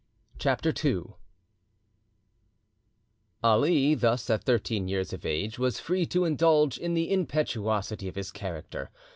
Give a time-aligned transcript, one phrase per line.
[0.39, 1.13] CHAPTER II
[3.43, 8.15] Ali thus at thirteen years of age was free to indulge in the impetuosity of
[8.15, 8.89] his character.